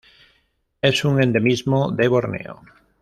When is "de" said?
1.91-2.07